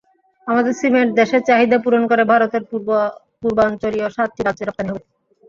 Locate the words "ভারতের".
2.31-2.63